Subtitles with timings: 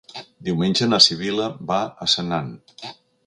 [0.45, 2.53] Diumenge na Sibil·la va a Senan.